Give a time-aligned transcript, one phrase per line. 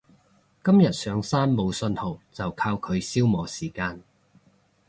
[0.63, 4.01] 今日上山冇訊號就靠佢消磨時間